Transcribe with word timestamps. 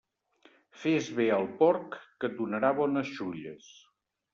Fes 0.83 1.11
bé 1.21 1.29
al 1.37 1.47
porc, 1.61 2.01
que 2.21 2.33
et 2.33 2.37
donarà 2.43 2.77
bones 2.83 3.17
xulles. 3.23 3.75